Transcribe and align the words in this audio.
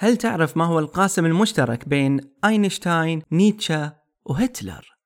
هل 0.00 0.16
تعرف 0.16 0.56
ما 0.56 0.64
هو 0.64 0.78
القاسم 0.78 1.26
المشترك 1.26 1.88
بين 1.88 2.20
أينشتاين، 2.44 3.22
نيتشه 3.32 3.92
وهتلر؟ 4.24 4.96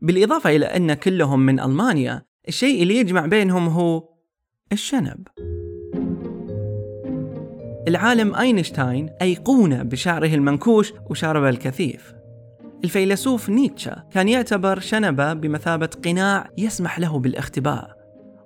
بالإضافة 0.00 0.56
إلى 0.56 0.66
أن 0.66 0.94
كلهم 0.94 1.40
من 1.40 1.60
ألمانيا 1.60 2.22
الشيء 2.48 2.82
اللي 2.82 2.96
يجمع 2.96 3.26
بينهم 3.26 3.68
هو 3.68 4.08
الشنب. 4.72 5.28
العالم 7.88 8.34
أينشتاين 8.34 9.10
أيقونة 9.22 9.82
بشعره 9.82 10.34
المنكوش 10.34 10.92
وشاربه 11.10 11.48
الكثيف. 11.48 12.14
الفيلسوف 12.84 13.50
نيتشه 13.50 14.04
كان 14.10 14.28
يعتبر 14.28 14.78
شنبه 14.78 15.32
بمثابة 15.32 15.90
قناع 16.04 16.50
يسمح 16.58 16.98
له 16.98 17.18
بالاختباء. 17.18 17.96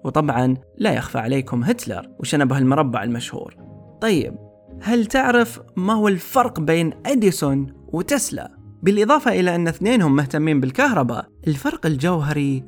وطبعا 0.05 0.57
لا 0.79 0.93
يخفى 0.93 1.19
عليكم 1.19 1.65
هتلر 1.65 2.09
وشنبه 2.19 2.59
المربع 2.59 3.03
المشهور. 3.03 3.57
طيب 4.01 4.46
هل 4.81 5.07
تعرف 5.07 5.61
ما 5.77 5.93
هو 5.93 6.09
الفرق 6.09 6.61
بين 6.61 6.93
أديسون 7.07 7.73
وتسلا؟ 7.89 8.57
بالإضافة 8.83 9.41
إلى 9.41 9.55
أن 9.55 9.69
اثنينهم 9.69 10.17
مهتمين 10.17 10.61
بالكهرباء 10.61 11.29
الفرق 11.47 11.87
الجوهري 11.87 12.65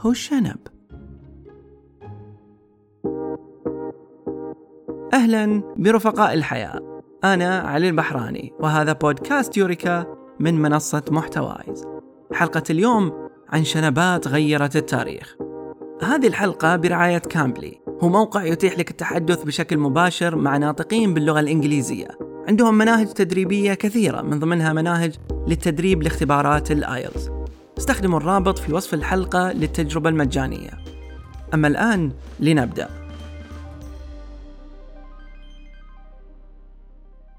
هو 0.00 0.10
الشنب. 0.10 0.56
أهلا 5.12 5.62
برفقاء 5.76 6.34
الحياة. 6.34 7.00
أنا 7.24 7.58
علي 7.58 7.88
البحراني 7.88 8.52
وهذا 8.60 8.92
بودكاست 8.92 9.56
يوريكا 9.56 10.06
من 10.40 10.62
منصة 10.62 11.02
محتوايز. 11.10 11.86
حلقة 12.32 12.62
اليوم 12.70 13.28
عن 13.48 13.64
شنبات 13.64 14.28
غيرت 14.28 14.76
التاريخ. 14.76 15.36
هذه 16.02 16.26
الحلقة 16.26 16.76
برعاية 16.76 17.18
Cambly. 17.18 17.83
هو 18.02 18.08
موقع 18.08 18.44
يتيح 18.44 18.78
لك 18.78 18.90
التحدث 18.90 19.42
بشكل 19.42 19.78
مباشر 19.78 20.36
مع 20.36 20.56
ناطقين 20.56 21.14
باللغة 21.14 21.40
الإنجليزية. 21.40 22.08
عندهم 22.48 22.78
مناهج 22.78 23.06
تدريبية 23.06 23.74
كثيرة 23.74 24.22
من 24.22 24.38
ضمنها 24.38 24.72
مناهج 24.72 25.14
للتدريب 25.48 26.02
لاختبارات 26.02 26.70
ال 26.70 26.79
IELTS. 26.79 27.30
استخدموا 27.78 28.18
الرابط 28.18 28.58
في 28.58 28.72
وصف 28.72 28.94
الحلقة 28.94 29.52
للتجربة 29.52 30.10
المجانية. 30.10 30.70
أما 31.54 31.68
الآن 31.68 32.12
لنبدأ. 32.40 32.88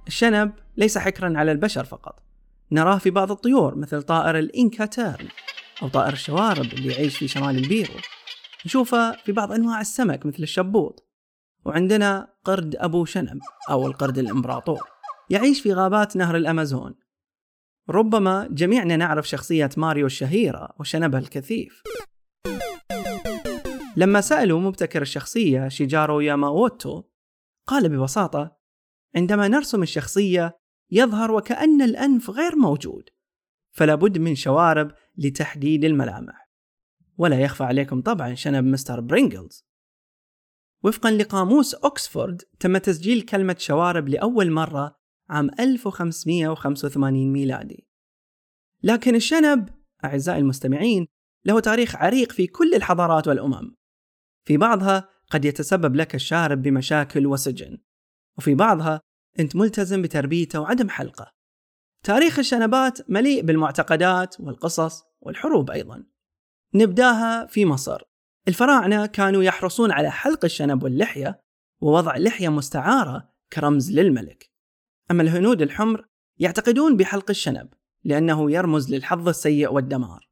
الشنب 0.07 0.51
ليس 0.77 0.97
حكرا 0.97 1.37
على 1.37 1.51
البشر 1.51 1.83
فقط. 1.83 2.19
نراه 2.71 2.97
في 2.97 3.09
بعض 3.09 3.31
الطيور 3.31 3.75
مثل 3.75 4.03
طائر 4.03 4.39
ال 4.39 4.49
Inca 4.49 4.88
tern 4.88 5.27
أو 5.81 5.87
طائر 5.87 6.13
الشوارب 6.13 6.65
اللي 6.73 6.93
يعيش 6.93 7.17
في 7.17 7.27
شمال 7.27 7.57
البيرو. 7.57 7.93
نشوفه 8.65 9.11
في 9.11 9.31
بعض 9.31 9.51
أنواع 9.51 9.81
السمك 9.81 10.25
مثل 10.25 10.43
الشبوط. 10.43 11.09
وعندنا 11.65 12.33
قرد 12.43 12.75
أبو 12.75 13.05
شنب 13.05 13.39
أو 13.69 13.87
القرد 13.87 14.17
الإمبراطور 14.17 14.87
يعيش 15.29 15.61
في 15.61 15.73
غابات 15.73 16.15
نهر 16.15 16.35
الأمازون. 16.35 16.95
ربما 17.89 18.47
جميعنا 18.51 18.95
نعرف 18.95 19.27
شخصية 19.27 19.69
ماريو 19.77 20.05
الشهيرة 20.05 20.69
وشنبه 20.79 21.17
الكثيف. 21.17 21.83
لما 23.97 24.21
سألوا 24.21 24.59
مبتكر 24.59 25.01
الشخصية 25.01 25.67
شيجارو 25.67 26.19
ياماوتو 26.19 27.03
قال 27.67 27.89
ببساطة 27.89 28.57
عندما 29.15 29.47
نرسم 29.47 29.83
الشخصية 29.83 30.57
يظهر 30.91 31.31
وكأن 31.31 31.81
الأنف 31.81 32.29
غير 32.29 32.55
موجود 32.55 33.09
فلا 33.71 33.95
بد 33.95 34.17
من 34.17 34.35
شوارب 34.35 34.91
لتحديد 35.17 35.85
الملامح. 35.85 36.44
ولا 37.17 37.39
يخفى 37.41 37.63
عليكم 37.63 38.01
طبعا 38.01 38.33
شنب 38.33 38.65
Mr. 38.65 38.99
Pringles. 38.99 39.65
وفقا 40.83 41.11
لقاموس 41.11 41.75
أكسفورد 41.75 42.41
تم 42.59 42.77
تسجيل 42.77 43.21
كلمة 43.21 43.55
شوارب 43.59 44.09
لأول 44.09 44.51
مرة 44.51 44.95
عام 45.29 45.49
1585 45.59 47.31
ميلادي. 47.31 47.87
لكن 48.83 49.15
الشنب 49.15 49.69
أعزائي 50.05 50.39
المستمعين 50.39 51.07
له 51.45 51.59
تاريخ 51.59 51.95
عريق 51.95 52.31
في 52.31 52.47
كل 52.47 52.73
الحضارات 52.75 53.27
والأمم. 53.27 53.75
في 54.47 54.57
بعضها 54.57 55.09
قد 55.29 55.45
يتسبب 55.45 55.95
لك 55.95 56.15
الشارب 56.15 56.61
بمشاكل 56.61 57.27
وسجن. 57.27 57.77
وفي 58.37 58.55
بعضها 58.55 59.01
أنت 59.39 59.55
ملتزم 59.55 60.01
بتربيته 60.01 60.59
وعدم 60.59 60.89
حلقه. 60.89 61.31
تاريخ 62.03 62.39
الشنبات 62.39 63.09
مليء 63.09 63.41
بالمعتقدات 63.41 64.39
والقصص 64.39 65.03
والحروب 65.19 65.71
أيضا. 65.71 66.14
نبداها 66.75 67.45
في 67.45 67.65
مصر. 67.65 68.01
الفراعنة 68.47 69.05
كانوا 69.05 69.43
يحرصون 69.43 69.91
على 69.91 70.11
حلق 70.11 70.45
الشنب 70.45 70.83
واللحية 70.83 71.41
ووضع 71.81 72.17
لحية 72.17 72.49
مستعارة 72.49 73.29
كرمز 73.53 73.91
للملك. 73.91 74.51
أما 75.11 75.23
الهنود 75.23 75.61
الحمر 75.61 76.05
يعتقدون 76.39 76.97
بحلق 76.97 77.29
الشنب 77.29 77.73
لأنه 78.03 78.51
يرمز 78.51 78.93
للحظ 78.93 79.27
السيء 79.27 79.73
والدمار. 79.73 80.29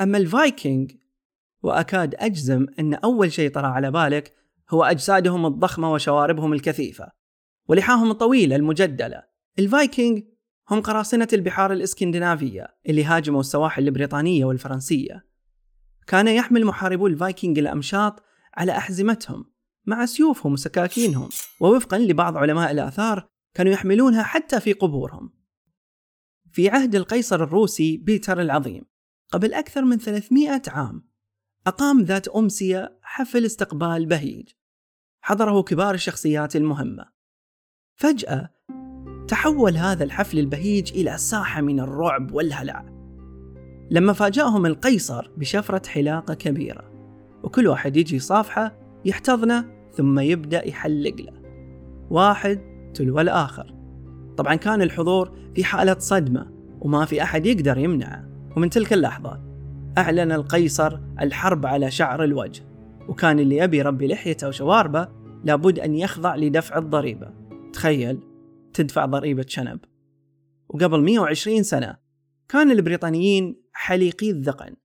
أما 0.00 0.18
الفايكنج 0.18 0.92
وأكاد 1.62 2.14
أجزم 2.14 2.66
أن 2.78 2.94
أول 2.94 3.32
شيء 3.32 3.50
طرى 3.50 3.66
على 3.66 3.90
بالك 3.90 4.34
هو 4.70 4.84
أجسادهم 4.84 5.46
الضخمة 5.46 5.92
وشواربهم 5.92 6.52
الكثيفة 6.52 7.12
ولحاهم 7.68 8.10
الطويلة 8.10 8.56
المجدلة. 8.56 9.22
الفايكنج 9.58 10.22
هم 10.70 10.80
قراصنة 10.80 11.28
البحار 11.32 11.72
الإسكندنافية 11.72 12.76
اللي 12.88 13.04
هاجموا 13.04 13.40
السواحل 13.40 13.88
البريطانية 13.88 14.44
والفرنسية. 14.44 15.29
كان 16.10 16.28
يحمل 16.28 16.64
محاربو 16.64 17.06
الفايكنج 17.06 17.58
الأمشاط 17.58 18.22
على 18.54 18.72
أحزمتهم 18.72 19.44
مع 19.86 20.06
سيوفهم 20.06 20.52
وسكاكينهم 20.52 21.28
ووفقا 21.60 21.98
لبعض 21.98 22.36
علماء 22.36 22.70
الآثار 22.70 23.28
كانوا 23.54 23.72
يحملونها 23.72 24.22
حتى 24.22 24.60
في 24.60 24.72
قبورهم. 24.72 25.32
في 26.52 26.68
عهد 26.68 26.94
القيصر 26.94 27.42
الروسي 27.42 27.96
بيتر 27.96 28.40
العظيم 28.40 28.84
قبل 29.32 29.54
أكثر 29.54 29.84
من 29.84 29.98
300 29.98 30.62
عام 30.68 31.08
أقام 31.66 32.02
ذات 32.02 32.28
أمسية 32.28 32.98
حفل 33.02 33.44
استقبال 33.44 34.06
بهيج. 34.06 34.48
حضره 35.20 35.62
كبار 35.62 35.94
الشخصيات 35.94 36.56
المهمة. 36.56 37.04
فجأة 37.94 38.50
تحول 39.28 39.76
هذا 39.76 40.04
الحفل 40.04 40.38
البهيج 40.38 40.92
إلى 40.92 41.18
ساحة 41.18 41.60
من 41.60 41.80
الرعب 41.80 42.32
والهلع. 42.32 42.99
لما 43.90 44.12
فاجأهم 44.12 44.66
القيصر 44.66 45.30
بشفرة 45.36 45.88
حلاقة 45.88 46.34
كبيرة 46.34 46.90
وكل 47.42 47.68
واحد 47.68 47.96
يجي 47.96 48.18
صافحة 48.18 48.76
يحتضنه 49.04 49.64
ثم 49.92 50.18
يبدأ 50.18 50.68
يحلق 50.68 51.16
له. 51.20 51.32
واحد 52.10 52.60
تلو 52.94 53.20
الآخر. 53.20 53.74
طبعا 54.36 54.54
كان 54.54 54.82
الحضور 54.82 55.32
في 55.54 55.64
حالة 55.64 55.96
صدمة 55.98 56.50
وما 56.80 57.04
في 57.04 57.22
أحد 57.22 57.46
يقدر 57.46 57.78
يمنعه. 57.78 58.28
ومن 58.56 58.70
تلك 58.70 58.92
اللحظة 58.92 59.40
أعلن 59.98 60.32
القيصر 60.32 60.98
الحرب 61.20 61.66
على 61.66 61.90
شعر 61.90 62.24
الوجه 62.24 62.62
وكان 63.08 63.38
اللي 63.38 63.56
يبي 63.56 63.78
يربي 63.78 64.06
لحيته 64.06 64.48
وشواربه 64.48 65.08
لابد 65.44 65.78
أن 65.78 65.94
يخضع 65.94 66.36
لدفع 66.36 66.78
الضريبة. 66.78 67.30
تخيل 67.72 68.18
تدفع 68.74 69.06
ضريبة 69.06 69.44
شنب. 69.48 69.80
وقبل 70.68 71.02
120 71.02 71.62
سنة 71.62 71.96
كان 72.48 72.70
البريطانيين 72.70 73.59
حليقي 73.80 74.30
الذقن. 74.30 74.76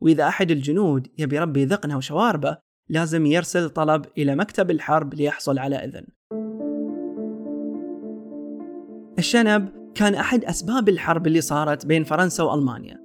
وإذا 0.00 0.28
أحد 0.28 0.50
الجنود 0.50 1.08
يبي 1.18 1.36
يربي 1.36 1.64
ذقنه 1.64 1.96
وشواربه 1.96 2.58
لازم 2.88 3.26
يرسل 3.26 3.70
طلب 3.70 4.04
إلى 4.18 4.36
مكتب 4.36 4.70
الحرب 4.70 5.14
ليحصل 5.14 5.58
على 5.58 5.76
إذن. 5.76 6.06
الشنب 9.18 9.68
كان 9.94 10.14
أحد 10.14 10.44
أسباب 10.44 10.88
الحرب 10.88 11.26
اللي 11.26 11.40
صارت 11.40 11.86
بين 11.86 12.04
فرنسا 12.04 12.42
وألمانيا. 12.42 12.98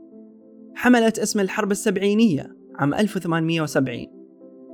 حملت 0.76 1.20
اسم 1.20 1.40
الحرب 1.40 1.72
السبعينية 1.72 2.56
عام 2.76 2.94
1870 2.94 4.08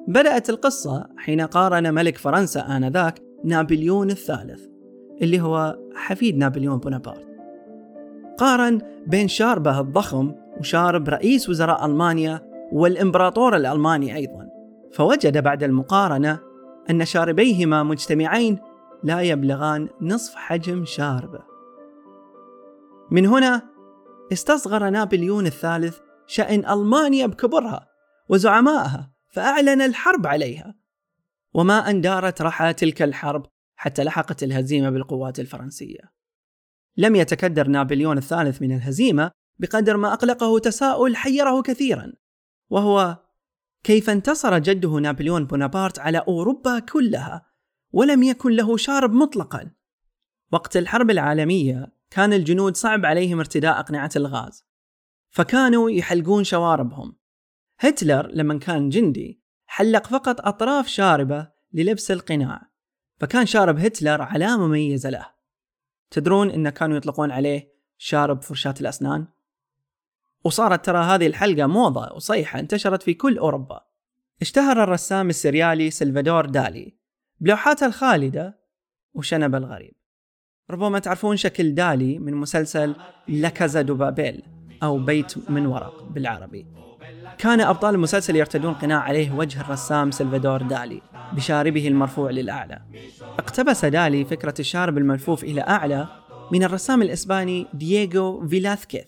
بدأت 0.07 0.49
القصة 0.49 1.07
حين 1.17 1.41
قارن 1.41 1.93
ملك 1.93 2.17
فرنسا 2.17 2.77
آنذاك 2.77 3.21
نابليون 3.43 4.11
الثالث 4.11 4.65
اللي 5.21 5.41
هو 5.41 5.77
حفيد 5.95 6.37
نابليون 6.37 6.77
بونابرت. 6.77 7.27
قارن 8.37 8.81
بين 9.07 9.27
شاربه 9.27 9.79
الضخم 9.79 10.35
وشارب 10.59 11.09
رئيس 11.09 11.49
وزراء 11.49 11.85
ألمانيا 11.85 12.49
والإمبراطور 12.71 13.55
الألماني 13.55 14.15
أيضا. 14.15 14.49
فوجد 14.93 15.43
بعد 15.43 15.63
المقارنة 15.63 16.39
أن 16.89 17.05
شاربيهما 17.05 17.83
مجتمعين 17.83 18.59
لا 19.03 19.21
يبلغان 19.21 19.89
نصف 20.01 20.35
حجم 20.35 20.85
شاربه. 20.85 21.39
من 23.11 23.25
هنا 23.25 23.61
استصغر 24.33 24.89
نابليون 24.89 25.45
الثالث 25.45 25.97
شأن 26.27 26.65
ألمانيا 26.65 27.27
بكبرها 27.27 27.87
وزعمائها 28.29 29.11
فأعلن 29.29 29.81
الحرب 29.81 30.27
عليها. 30.27 30.75
وما 31.53 31.89
أن 31.89 32.01
دارت 32.01 32.41
رحى 32.41 32.73
تلك 32.73 33.01
الحرب 33.01 33.45
حتى 33.75 34.03
لحقت 34.03 34.43
الهزيمة 34.43 34.89
بالقوات 34.89 35.39
الفرنسية. 35.39 36.19
لم 36.97 37.15
يتكدر 37.15 37.67
نابليون 37.67 38.17
الثالث 38.17 38.61
من 38.61 38.71
الهزيمة 38.71 39.31
بقدر 39.59 39.97
ما 39.97 40.13
أقلقه 40.13 40.59
تساؤل 40.59 41.15
حيره 41.15 41.61
كثيرا 41.61 42.13
وهو 42.69 43.17
كيف 43.83 44.09
انتصر 44.09 44.59
جده 44.59 44.89
نابليون 44.89 45.45
بونابرت 45.45 45.99
على 45.99 46.17
أوروبا 46.17 46.79
كلها 46.79 47.45
ولم 47.91 48.23
يكن 48.23 48.51
له 48.51 48.77
شارب 48.77 49.13
مطلقا. 49.13 49.71
وقت 50.51 50.77
الحرب 50.77 51.09
العالمية 51.09 51.93
كان 52.09 52.33
الجنود 52.33 52.77
صعب 52.77 53.05
عليهم 53.05 53.39
ارتداء 53.39 53.79
أقنعة 53.79 54.09
الغاز 54.15 54.65
فكانوا 55.29 55.89
يحلقون 55.91 56.43
شواربهم. 56.43 57.15
هتلر 57.79 58.27
لما 58.27 58.59
كان 58.59 58.89
جندي 58.89 59.43
حلق 59.65 60.07
فقط 60.07 60.41
أطراف 60.41 60.87
شاربه 60.87 61.51
للبس 61.73 62.11
القناع 62.11 62.61
فكان 63.19 63.45
شارب 63.45 63.79
هتلر 63.79 64.21
علامة 64.21 64.67
مميزة 64.67 65.09
له. 65.09 65.25
تدرون 66.11 66.51
إن 66.51 66.69
كانوا 66.69 66.97
يطلقون 66.97 67.31
عليه 67.31 67.73
شارب 67.97 68.41
فرشاة 68.41 68.75
الأسنان؟ 68.81 69.27
وصارت 70.43 70.85
ترى 70.85 70.97
هذه 70.97 71.27
الحلقة 71.27 71.67
موضة 71.67 72.13
وصيحة 72.15 72.59
انتشرت 72.59 73.03
في 73.03 73.13
كل 73.13 73.37
أوروبا. 73.37 73.81
اشتهر 74.41 74.83
الرسام 74.83 75.29
السريالي 75.29 75.91
سلفادور 75.91 76.45
دالي 76.45 76.93
بلوحاته 77.39 77.85
الخالدة 77.85 78.59
وشنب 79.13 79.55
الغريب. 79.55 79.93
ربما 80.69 80.99
تعرفون 80.99 81.37
شكل 81.37 81.75
دالي 81.75 82.19
من 82.19 82.33
مسلسل 82.33 82.95
لكازا 83.27 83.81
دو 83.81 83.95
بابيل 83.95 84.43
أو 84.83 84.97
بيت 84.97 85.49
من 85.49 85.65
ورق 85.65 86.03
بالعربي. 86.03 86.65
كان 87.37 87.61
أبطال 87.61 87.95
المسلسل 87.95 88.35
يرتدون 88.35 88.73
قناع 88.73 88.99
عليه 88.99 89.31
وجه 89.31 89.61
الرسام 89.61 90.11
سلفادور 90.11 90.61
دالي 90.61 91.01
بشاربه 91.33 91.87
المرفوع 91.87 92.29
للأعلى. 92.29 92.81
اقتبس 93.39 93.85
دالي 93.85 94.25
فكرة 94.25 94.53
الشارب 94.59 94.97
الملفوف 94.97 95.43
إلى 95.43 95.61
أعلى 95.61 96.07
من 96.51 96.63
الرسام 96.63 97.01
الإسباني 97.01 97.67
دييغو 97.73 98.47
فيلاثكيث 98.47 99.05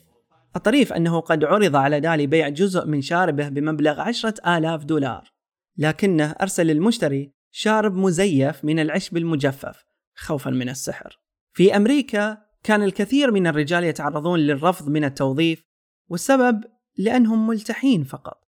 الطريف 0.56 0.94
أنه 0.94 1.20
قد 1.20 1.44
عرض 1.44 1.76
على 1.76 2.00
دالي 2.00 2.28
بيع 2.28 2.50
جزء 2.50 2.86
من 2.86 3.02
شاربه 3.02 3.50
بمبلغ 3.50 4.00
عشرة 4.00 4.58
آلاف 4.58 4.84
دولار 4.84 5.34
لكنه 5.78 6.36
أرسل 6.42 6.68
للمشتري 6.68 7.34
شارب 7.52 7.96
مزيف 7.96 8.66
من 8.66 8.80
العشب 8.80 9.18
المجفف 9.18 9.84
خوفا 10.16 10.50
من 10.50 10.70
السحر. 10.70 11.20
في 11.54 11.76
أمريكا 11.76 12.38
كان 12.64 12.84
الكثير 12.84 13.32
من 13.32 13.48
الرجال 13.48 13.84
يتعرضون 13.84 14.40
للرفض 14.40 14.90
من 14.90 15.04
التوظيف 15.04 15.64
والسبب 16.08 16.64
لأنهم 16.98 17.48
ملتحين 17.48 18.04
فقط. 18.04 18.48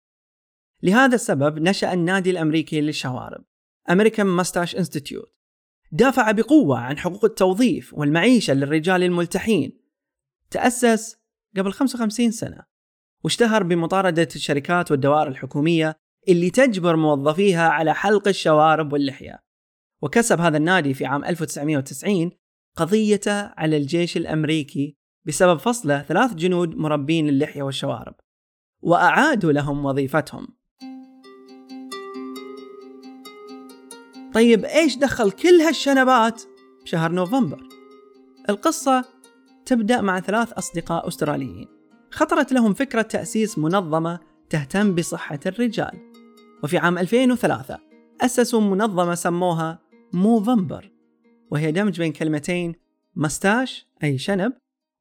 لهذا 0.84 1.16
السبب 1.16 1.60
نشأ 1.60 1.94
النادي 1.94 2.30
الأمريكي 2.32 2.82
للشوارب 2.82 3.44
American 3.92 4.44
Mustache 4.44 4.78
Institute. 4.78 5.32
دافع 5.92 6.32
بقوة 6.32 6.80
عن 6.80 6.98
حقوق 6.98 7.26
التوظيف 7.26 7.94
والمعيشة 7.94 8.54
للرجال 8.54 9.04
الملتحين. 9.04 9.82
تأسس 10.52 11.21
قبل 11.58 11.74
55 11.74 12.32
سنة 12.32 12.64
واشتهر 13.24 13.64
بمطاردة 13.64 14.28
الشركات 14.36 14.92
والدوائر 14.92 15.28
الحكومية 15.28 15.96
اللي 16.28 16.50
تجبر 16.50 16.96
موظفيها 16.96 17.70
على 17.70 17.94
حلق 17.94 18.28
الشوارب 18.28 18.94
واللحية 18.94 19.40
وكسب 20.02 20.40
هذا 20.40 20.58
النادي 20.58 20.94
في 20.94 21.06
عام 21.06 21.26
1990 21.26 22.32
قضيته 22.78 23.42
على 23.42 23.78
الجيش 23.78 24.18
الأمريكي 24.18 24.98
بسبب 25.28 25.60
فصله 25.60 26.02
ثلاث 26.02 26.34
جنود 26.34 26.76
مربين 26.76 27.30
اللحية 27.30 27.64
والشوارب 27.64 28.16
وأعادوا 28.82 29.52
لهم 29.52 29.86
وظيفتهم 29.86 30.48
طيب 34.34 34.66
إيش 34.66 34.98
دخل 34.98 35.32
كل 35.32 35.62
هالشنبات 35.62 36.44
بشهر 36.84 37.12
نوفمبر؟ 37.12 37.68
القصة 38.50 39.06
تبدأ 39.66 40.02
مع 40.02 40.20
ثلاث 40.20 40.54
أصدقاء 40.54 41.08
أستراليين. 41.08 41.68
خطرت 42.12 42.52
لهم 42.52 42.74
فكرة 42.74 43.02
تأسيس 43.02 43.58
منظمة 43.58 44.20
تهتم 44.50 44.96
بصحة 44.96 45.40
الرجال. 45.46 46.12
وفي 46.64 46.78
عام 46.78 46.98
2003 46.98 47.80
أسسوا 48.22 48.62
منظمة 48.62 49.16
سموها 49.16 49.80
موفمبر. 50.14 50.92
وهي 51.52 51.72
دمج 51.72 52.00
بين 52.00 52.12
كلمتين 52.12 52.76
مستاش 53.16 53.88
أي 54.04 54.18
شنب 54.18 54.54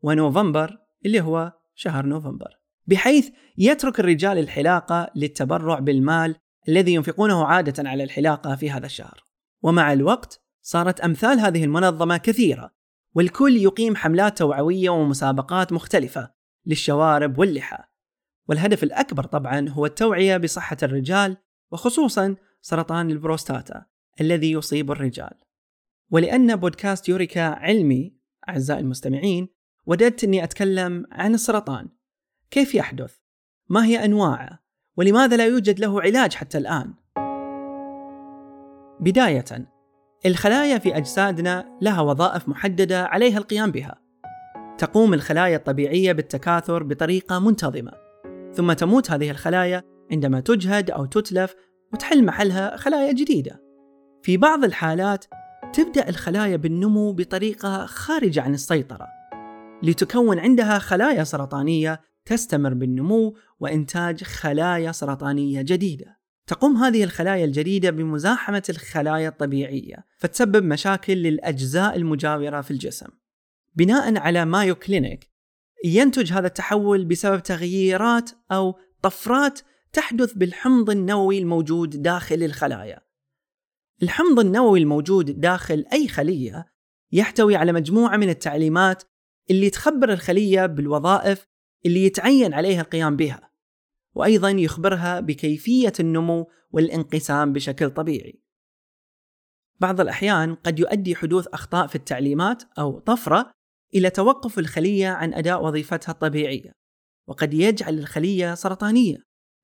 ونوفمبر 0.02 0.78
اللي 1.06 1.20
هو 1.20 1.52
شهر 1.74 2.06
نوفمبر. 2.06 2.60
بحيث 2.86 3.30
يترك 3.58 4.00
الرجال 4.00 4.38
الحلاقة 4.38 5.10
للتبرع 5.16 5.78
بالمال 5.78 6.36
الذي 6.68 6.94
ينفقونه 6.94 7.44
عادة 7.44 7.88
على 7.88 8.04
الحلاقة 8.04 8.56
في 8.56 8.70
هذا 8.70 8.86
الشهر. 8.86 9.24
ومع 9.62 9.92
الوقت 9.92 10.40
صارت 10.62 11.00
أمثال 11.00 11.40
هذه 11.40 11.64
المنظمة 11.64 12.16
كثيرة. 12.16 12.79
والكل 13.14 13.56
يقيم 13.56 13.96
حملات 13.96 14.38
توعوية 14.38 14.90
ومسابقات 14.90 15.72
مختلفة 15.72 16.32
للشوارب 16.66 17.38
واللحى 17.38 17.78
والهدف 18.48 18.82
الأكبر 18.82 19.24
طبعا 19.24 19.68
هو 19.68 19.86
التوعية 19.86 20.36
بصحة 20.36 20.76
الرجال 20.82 21.36
وخصوصا 21.70 22.36
سرطان 22.60 23.10
البروستاتا 23.10 23.86
الذي 24.20 24.52
يصيب 24.52 24.90
الرجال 24.90 25.34
ولأن 26.10 26.56
بودكاست 26.56 27.08
يوريكا 27.08 27.42
علمي 27.42 28.16
أعزائي 28.48 28.80
المستمعين 28.80 29.48
وددت 29.86 30.24
أني 30.24 30.44
أتكلم 30.44 31.06
عن 31.12 31.34
السرطان 31.34 31.88
كيف 32.50 32.74
يحدث؟ 32.74 33.16
ما 33.68 33.84
هي 33.84 34.04
أنواعه؟ 34.04 34.64
ولماذا 34.96 35.36
لا 35.36 35.46
يوجد 35.46 35.80
له 35.80 36.02
علاج 36.02 36.34
حتى 36.34 36.58
الآن؟ 36.58 36.94
بداية 39.00 39.44
الخلايا 40.26 40.78
في 40.78 40.96
أجسادنا 40.96 41.78
لها 41.82 42.00
وظائف 42.00 42.48
محددة 42.48 43.04
عليها 43.04 43.38
القيام 43.38 43.70
بها. 43.70 44.00
تقوم 44.78 45.14
الخلايا 45.14 45.56
الطبيعية 45.56 46.12
بالتكاثر 46.12 46.82
بطريقة 46.82 47.38
منتظمة. 47.38 47.92
ثم 48.54 48.72
تموت 48.72 49.10
هذه 49.10 49.30
الخلايا 49.30 49.82
عندما 50.12 50.40
تجهد 50.40 50.90
أو 50.90 51.04
تتلف 51.04 51.54
وتحل 51.92 52.24
محلها 52.24 52.76
خلايا 52.76 53.12
جديدة. 53.12 53.62
في 54.22 54.36
بعض 54.36 54.64
الحالات 54.64 55.24
تبدأ 55.72 56.08
الخلايا 56.08 56.56
بالنمو 56.56 57.12
بطريقة 57.12 57.86
خارجة 57.86 58.42
عن 58.42 58.54
السيطرة 58.54 59.06
لتكون 59.82 60.38
عندها 60.38 60.78
خلايا 60.78 61.24
سرطانية 61.24 62.00
تستمر 62.24 62.74
بالنمو 62.74 63.36
وإنتاج 63.60 64.24
خلايا 64.24 64.92
سرطانية 64.92 65.62
جديدة. 65.62 66.19
تقوم 66.46 66.76
هذه 66.76 67.04
الخلايا 67.04 67.44
الجديدة 67.44 67.90
بمزاحمة 67.90 68.62
الخلايا 68.70 69.28
الطبيعية 69.28 70.06
فتسبب 70.18 70.64
مشاكل 70.64 71.12
للأجزاء 71.12 71.96
المجاورة 71.96 72.60
في 72.60 72.70
الجسم. 72.70 73.06
بناء 73.74 74.18
على 74.18 74.44
مايو 74.44 74.74
كلينيك 74.74 75.30
ينتج 75.84 76.32
هذا 76.32 76.46
التحول 76.46 77.04
بسبب 77.04 77.42
تغييرات 77.42 78.30
أو 78.52 78.78
طفرات 79.02 79.60
تحدث 79.92 80.32
بالحمض 80.32 80.90
النووي 80.90 81.38
الموجود 81.38 82.02
داخل 82.02 82.42
الخلايا. 82.42 83.00
الحمض 84.02 84.40
النووي 84.40 84.78
الموجود 84.78 85.40
داخل 85.40 85.84
أي 85.92 86.08
خلية 86.08 86.66
يحتوي 87.12 87.56
على 87.56 87.72
مجموعة 87.72 88.16
من 88.16 88.28
التعليمات 88.28 89.02
اللي 89.50 89.70
تخبر 89.70 90.12
الخلية 90.12 90.66
بالوظائف 90.66 91.46
اللي 91.86 92.04
يتعين 92.04 92.54
عليها 92.54 92.80
القيام 92.80 93.16
بها. 93.16 93.49
وأيضا 94.14 94.50
يخبرها 94.50 95.20
بكيفية 95.20 95.92
النمو 96.00 96.50
والانقسام 96.70 97.52
بشكل 97.52 97.90
طبيعي 97.90 98.42
بعض 99.80 100.00
الأحيان 100.00 100.54
قد 100.54 100.78
يؤدي 100.78 101.16
حدوث 101.16 101.46
أخطاء 101.46 101.86
في 101.86 101.94
التعليمات 101.94 102.62
أو 102.78 102.98
طفرة 102.98 103.50
إلى 103.94 104.10
توقف 104.10 104.58
الخلية 104.58 105.08
عن 105.08 105.34
أداء 105.34 105.64
وظيفتها 105.64 106.12
الطبيعية 106.12 106.72
وقد 107.28 107.54
يجعل 107.54 107.98
الخلية 107.98 108.54
سرطانية 108.54 109.16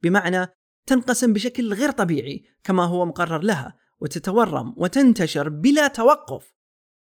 بمعنى 0.02 0.46
تنقسم 0.86 1.32
بشكل 1.32 1.74
غير 1.74 1.90
طبيعي 1.90 2.44
كما 2.64 2.84
هو 2.84 3.06
مقرر 3.06 3.42
لها 3.42 3.78
وتتورم 4.00 4.74
وتنتشر 4.76 5.48
بلا 5.48 5.88
توقف 5.88 6.52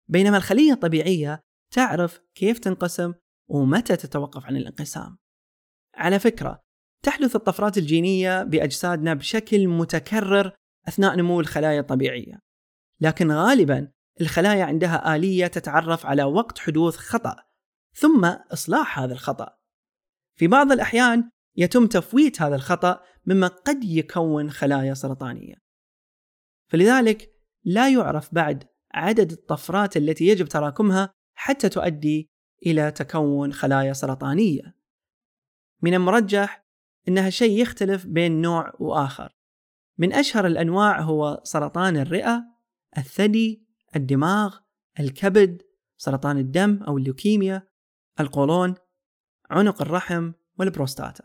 بينما 0.09 0.37
الخلية 0.37 0.71
الطبيعية 0.71 1.41
تعرف 1.71 2.21
كيف 2.35 2.59
تنقسم 2.59 3.13
ومتى 3.49 3.95
تتوقف 3.95 4.45
عن 4.45 4.57
الانقسام. 4.57 5.17
على 5.95 6.19
فكرة، 6.19 6.61
تحدث 7.03 7.35
الطفرات 7.35 7.77
الجينية 7.77 8.43
بأجسادنا 8.43 9.13
بشكل 9.13 9.67
متكرر 9.67 10.51
أثناء 10.87 11.15
نمو 11.15 11.39
الخلايا 11.39 11.79
الطبيعية. 11.79 12.39
لكن 13.01 13.31
غالبا 13.31 13.91
الخلايا 14.21 14.63
عندها 14.63 15.15
آلية 15.15 15.47
تتعرف 15.47 16.05
على 16.05 16.23
وقت 16.23 16.59
حدوث 16.59 16.95
خطأ 16.95 17.35
ثم 17.95 18.25
إصلاح 18.25 18.99
هذا 18.99 19.13
الخطأ. 19.13 19.57
في 20.35 20.47
بعض 20.47 20.71
الأحيان 20.71 21.29
يتم 21.55 21.87
تفويت 21.87 22.41
هذا 22.41 22.55
الخطأ 22.55 23.01
مما 23.25 23.47
قد 23.47 23.83
يكون 23.83 24.51
خلايا 24.51 24.93
سرطانية. 24.93 25.55
فلذلك 26.67 27.31
لا 27.63 27.89
يعرف 27.89 28.33
بعد 28.33 28.63
عدد 28.93 29.31
الطفرات 29.31 29.97
التي 29.97 30.27
يجب 30.27 30.47
تراكمها 30.47 31.13
حتى 31.35 31.69
تؤدي 31.69 32.29
إلى 32.65 32.91
تكون 32.91 33.53
خلايا 33.53 33.93
سرطانية. 33.93 34.75
من 35.81 35.93
المرجح 35.93 36.68
أنها 37.07 37.29
شيء 37.29 37.61
يختلف 37.61 38.05
بين 38.05 38.41
نوع 38.41 38.73
وآخر. 38.79 39.35
من 39.97 40.13
أشهر 40.13 40.47
الأنواع 40.47 41.01
هو 41.01 41.41
سرطان 41.43 41.97
الرئة، 41.97 42.43
الثدي، 42.97 43.67
الدماغ، 43.95 44.57
الكبد، 44.99 45.61
سرطان 45.97 46.37
الدم 46.37 46.83
أو 46.83 46.97
الليوكيميا، 46.97 47.67
القولون، 48.19 48.75
عنق 49.49 49.81
الرحم 49.81 50.31
والبروستاتا. 50.59 51.23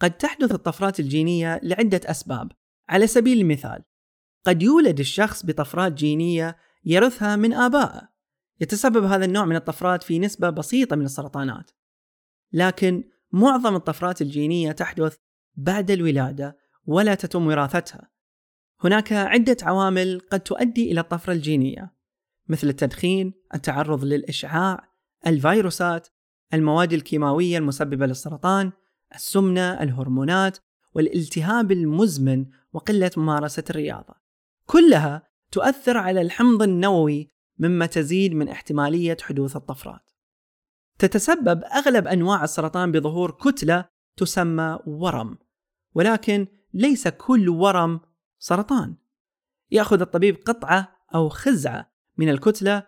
قد 0.00 0.16
تحدث 0.16 0.52
الطفرات 0.52 1.00
الجينية 1.00 1.60
لعدة 1.62 2.00
أسباب. 2.04 2.52
على 2.88 3.06
سبيل 3.06 3.40
المثال، 3.40 3.84
قد 4.44 4.62
يولد 4.62 5.00
الشخص 5.00 5.46
بطفرات 5.46 5.92
جينية 5.92 6.56
يرثها 6.84 7.36
من 7.36 7.52
آبائه 7.52 8.08
يتسبب 8.60 9.04
هذا 9.04 9.24
النوع 9.24 9.44
من 9.44 9.56
الطفرات 9.56 10.02
في 10.02 10.18
نسبة 10.18 10.50
بسيطة 10.50 10.96
من 10.96 11.04
السرطانات 11.04 11.70
لكن 12.52 13.04
معظم 13.32 13.74
الطفرات 13.74 14.22
الجينية 14.22 14.72
تحدث 14.72 15.16
بعد 15.56 15.90
الولادة 15.90 16.56
ولا 16.86 17.14
تتم 17.14 17.46
وراثتها 17.46 18.10
هناك 18.84 19.12
عدة 19.12 19.56
عوامل 19.62 20.20
قد 20.30 20.40
تؤدي 20.40 20.92
إلى 20.92 21.00
الطفرة 21.00 21.32
الجينية 21.32 21.94
مثل 22.48 22.68
التدخين، 22.68 23.34
التعرض 23.54 24.04
للإشعاع، 24.04 24.88
الفيروسات، 25.26 26.08
المواد 26.54 26.92
الكيماوية 26.92 27.58
المسببة 27.58 28.06
للسرطان، 28.06 28.72
السمنة، 29.14 29.82
الهرمونات، 29.82 30.58
والالتهاب 30.94 31.72
المزمن 31.72 32.46
وقلة 32.72 33.10
ممارسة 33.16 33.64
الرياضة. 33.70 34.14
كلها 34.66 35.22
تؤثر 35.52 35.96
على 35.96 36.20
الحمض 36.20 36.62
النووي 36.62 37.30
مما 37.58 37.86
تزيد 37.86 38.34
من 38.34 38.48
احتمالية 38.48 39.16
حدوث 39.22 39.56
الطفرات. 39.56 40.11
تتسبب 40.98 41.64
أغلب 41.64 42.06
أنواع 42.06 42.44
السرطان 42.44 42.92
بظهور 42.92 43.30
كتلة 43.30 43.88
تسمى 44.16 44.78
ورم، 44.86 45.38
ولكن 45.94 46.46
ليس 46.74 47.08
كل 47.08 47.48
ورم 47.48 48.00
سرطان. 48.38 48.96
يأخذ 49.70 50.00
الطبيب 50.00 50.36
قطعة 50.46 50.96
أو 51.14 51.28
خزعة 51.28 51.92
من 52.16 52.28
الكتلة 52.28 52.86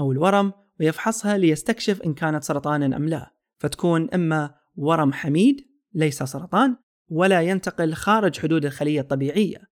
أو 0.00 0.12
الورم 0.12 0.52
ويفحصها 0.80 1.38
ليستكشف 1.38 2.02
إن 2.02 2.14
كانت 2.14 2.44
سرطانا 2.44 2.96
أم 2.96 3.08
لا، 3.08 3.34
فتكون 3.58 4.10
إما 4.10 4.54
ورم 4.76 5.12
حميد 5.12 5.66
ليس 5.94 6.22
سرطان 6.22 6.76
ولا 7.08 7.40
ينتقل 7.42 7.94
خارج 7.94 8.40
حدود 8.40 8.64
الخلية 8.64 9.00
الطبيعية، 9.00 9.70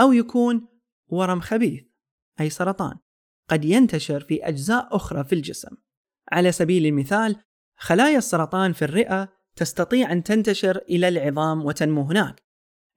أو 0.00 0.12
يكون 0.12 0.68
ورم 1.08 1.40
خبيث 1.40 1.84
أي 2.40 2.50
سرطان 2.50 2.96
قد 3.48 3.64
ينتشر 3.64 4.20
في 4.20 4.48
أجزاء 4.48 4.96
أخرى 4.96 5.24
في 5.24 5.34
الجسم. 5.34 5.76
على 6.32 6.52
سبيل 6.52 6.86
المثال، 6.86 7.36
خلايا 7.78 8.18
السرطان 8.18 8.72
في 8.72 8.84
الرئة 8.84 9.32
تستطيع 9.56 10.12
أن 10.12 10.22
تنتشر 10.22 10.76
إلى 10.76 11.08
العظام 11.08 11.64
وتنمو 11.64 12.02
هناك. 12.02 12.42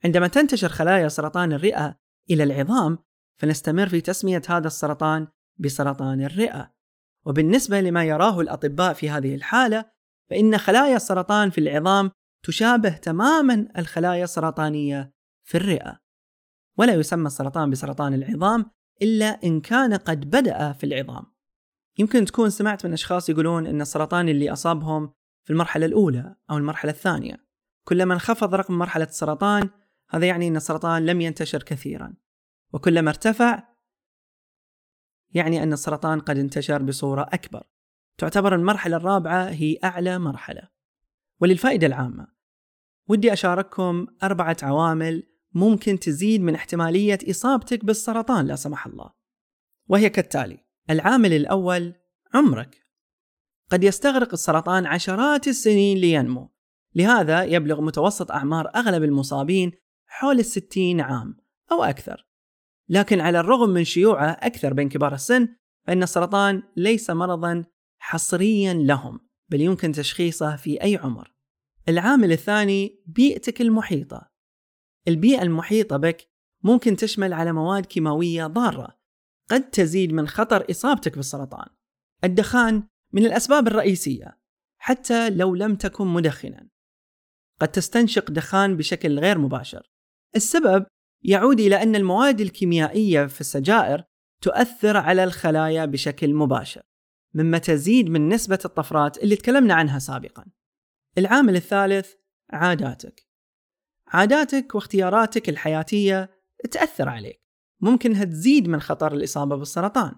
عندما 0.06 0.28
تنتشر 0.28 0.70
خلايا 0.70 1.08
سرطان 1.08 1.54
الرئة 1.54 2.00
إلى 2.30 2.44
العظام، 2.44 2.98
فنستمر 3.38 3.90
في 3.90 4.02
تسمية 4.02 4.42
هذا 4.50 4.68
السرطان 4.68 5.28
بسرطان 5.58 6.22
الرئة. 6.22 6.74
وبالنسبة 7.26 7.82
لما 7.82 8.04
يراه 8.04 8.42
الأطباء 8.42 8.94
في 8.94 9.10
هذه 9.10 9.36
الحالة، 9.36 9.86
فإن 10.30 10.58
خلايا 10.58 10.96
السرطان 10.96 11.50
في 11.50 11.58
العظام 11.58 12.12
تشابه 12.44 12.90
تماما 12.90 13.68
الخلايا 13.78 14.24
السرطانية 14.24 15.14
في 15.44 15.58
الرئة. 15.58 16.00
ولا 16.78 16.94
يسمى 16.94 17.28
السرطان 17.28 17.70
بسرطان 17.70 18.14
العظام 18.14 18.72
إلا 19.02 19.26
إن 19.44 19.62
كان 19.62 19.94
قد 19.94 20.30
بدأ 20.30 20.72
في 20.72 20.86
العظام. 20.86 21.37
يمكن 21.98 22.26
تكون 22.26 22.50
سمعت 22.50 22.86
من 22.86 22.94
أشخاص 22.94 23.30
يقولون 23.30 23.68
أن 23.68 23.82
السرطان 23.82 24.30
اللي 24.30 24.52
أصابهم 24.52 25.14
في 25.44 25.54
المرحلة 25.54 25.86
الأولى 25.86 26.36
أو 26.50 26.58
المرحلة 26.58 26.92
الثانية. 26.92 27.48
كلما 27.84 28.14
انخفض 28.14 28.56
رقم 28.56 28.78
مرحلة 28.78 29.06
السرطان 29.06 29.70
هذا 30.10 30.26
يعني 30.26 30.48
أن 30.48 30.56
السرطان 30.56 31.06
لم 31.06 31.22
ينتشر 31.22 31.64
كثيرا. 31.64 32.14
وكلما 32.74 33.10
ارتفع 33.10 33.64
يعني 35.34 35.64
أن 35.64 35.74
السرطان 35.74 36.20
قد 36.20 36.38
انتشر 36.38 36.82
بصورة 36.82 37.22
أكبر. 37.22 37.64
تعتبر 38.18 38.56
المرحلة 38.56 38.98
الرابعة 38.98 39.44
هي 39.50 39.78
أعلى 39.84 40.20
مرحلة. 40.20 40.70
وللفائدة 41.40 41.88
العامة 41.88 42.28
ودي 43.10 43.34
أشارككم 43.34 44.08
أربعة 44.24 44.58
عوامل 44.64 45.24
ممكن 45.54 46.00
تزيد 46.00 46.42
من 46.42 46.56
احتمالية 46.56 47.20
إصابتك 47.30 47.86
بالسرطان 47.86 48.46
لا 48.46 48.56
سمح 48.56 48.88
الله. 48.88 49.14
وهي 49.88 50.10
كالتالي 50.10 50.67
العامل 50.90 51.34
الأول 51.34 51.94
عمرك. 52.34 52.88
قد 53.72 53.84
يستغرق 53.84 54.30
السرطان 54.34 54.86
عشرات 54.86 55.48
السنين 55.48 55.98
لينمو. 55.98 56.50
لهذا 56.96 57.44
يبلغ 57.44 57.82
متوسط 57.82 58.32
أعمار 58.32 58.72
أغلب 58.76 59.04
المصابين 59.04 59.72
حول 60.08 60.40
الستين 60.40 61.02
عام 61.02 61.38
أو 61.72 61.84
أكثر. 61.84 62.28
لكن 62.90 63.20
على 63.22 63.40
الرغم 63.40 63.70
من 63.70 63.84
شيوعه 63.84 64.30
أكثر 64.30 64.74
بين 64.74 64.90
كبار 64.90 65.14
السن 65.14 65.56
فإن 65.88 66.04
السرطان 66.04 66.64
ليس 66.76 67.10
مرضا 67.10 67.66
حصريا 68.00 68.74
لهم 68.74 69.20
بل 69.50 69.62
يمكن 69.62 69.92
تشخيصه 69.92 70.56
في 70.56 70.84
أي 70.84 70.98
عمر. 70.98 71.34
العامل 71.90 72.32
الثاني 72.32 73.04
بيئتك 73.06 73.62
المحيطة. 73.62 74.32
البيئة 75.08 75.42
المحيطة 75.42 75.98
بك 75.98 76.28
ممكن 76.64 76.96
تشمل 76.96 77.34
على 77.34 77.54
مواد 77.54 77.86
كيماوية 77.86 78.48
ضارة 78.48 78.97
قد 79.50 79.70
تزيد 79.70 80.14
من 80.14 80.28
خطر 80.28 80.72
إصابتك 80.72 81.16
بالسرطان. 81.16 81.68
الدخان 82.24 82.84
من 83.14 83.26
الأسباب 83.26 83.68
الرئيسية 83.68 84.40
حتى 84.78 85.30
لو 85.30 85.56
لم 85.56 85.76
تكن 85.76 86.08
مدخنا. 86.08 86.70
قد 87.62 87.68
تستنشق 87.68 88.32
دخان 88.32 88.78
بشكل 88.78 89.20
غير 89.20 89.38
مباشر. 89.38 89.92
السبب 90.36 90.86
يعود 91.24 91.60
إلى 91.60 91.84
أن 91.84 91.96
المواد 91.96 92.42
الكيميائية 92.42 93.26
في 93.26 93.42
السجائر 93.42 94.04
تؤثر 94.42 94.98
على 94.98 95.24
الخلايا 95.24 95.86
بشكل 95.86 96.34
مباشر 96.34 96.82
مما 97.34 97.58
تزيد 97.58 98.10
من 98.10 98.30
نسبة 98.30 98.60
الطفرات 98.66 99.18
اللي 99.18 99.36
تكلمنا 99.36 99.74
عنها 99.74 100.00
سابقا. 100.00 100.46
العامل 101.18 101.56
الثالث 101.56 102.14
عاداتك. 102.50 103.28
عاداتك 104.08 104.76
واختياراتك 104.76 105.50
الحياتية 105.50 106.30
تأثر 106.72 107.10
عليك. 107.10 107.47
ممكن 107.82 108.12
إنها 108.12 108.24
تزيد 108.24 108.68
من 108.68 108.82
خطر 108.82 109.14
الإصابة 109.14 109.56
بالسرطان 109.56 110.16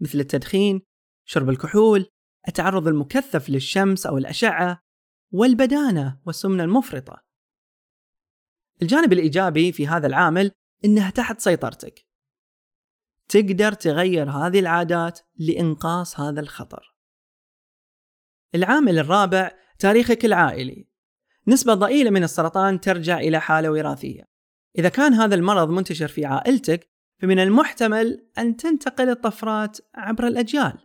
مثل 0.00 0.18
التدخين، 0.18 0.82
شرب 1.24 1.48
الكحول، 1.48 2.06
التعرض 2.48 2.88
المكثف 2.88 3.50
للشمس 3.50 4.06
أو 4.06 4.18
الأشعة، 4.18 4.82
والبدانة 5.32 6.20
والسمنة 6.26 6.64
المفرطة. 6.64 7.22
الجانب 8.82 9.12
الإيجابي 9.12 9.72
في 9.72 9.86
هذا 9.86 10.06
العامل 10.06 10.52
إنها 10.84 11.10
تحت 11.10 11.40
سيطرتك. 11.40 12.06
تقدر 13.28 13.72
تغير 13.72 14.30
هذه 14.30 14.60
العادات 14.60 15.20
لإنقاص 15.38 16.20
هذا 16.20 16.40
الخطر. 16.40 16.96
العامل 18.54 18.98
الرابع 18.98 19.50
تاريخك 19.78 20.24
العائلي. 20.24 20.88
نسبة 21.46 21.74
ضئيلة 21.74 22.10
من 22.10 22.22
السرطان 22.22 22.80
ترجع 22.80 23.18
إلى 23.18 23.40
حالة 23.40 23.70
وراثية. 23.70 24.24
إذا 24.78 24.88
كان 24.88 25.14
هذا 25.14 25.34
المرض 25.34 25.68
منتشر 25.68 26.08
في 26.08 26.24
عائلتك 26.24 26.90
فمن 27.20 27.38
المحتمل 27.38 28.26
أن 28.38 28.56
تنتقل 28.56 29.08
الطفرات 29.08 29.78
عبر 29.94 30.26
الأجيال. 30.26 30.78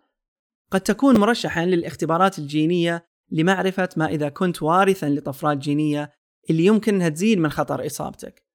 قد 0.72 0.82
تكون 0.82 1.18
مرشحا 1.18 1.66
للاختبارات 1.66 2.40
الجينية 2.40 3.06
لمعرفة 3.32 3.90
ما 3.98 4.06
إذا 4.06 4.30
كنت 4.30 4.64
وارثا 4.64 5.10
لطفرات 5.10 5.58
جينية 5.58 6.12
اللي 6.50 6.66
يمكن 6.66 6.96
أنها 6.96 7.10
تزيد 7.10 7.38
من 7.38 7.50
خطر 7.50 7.86
إصابتك. 7.86 8.46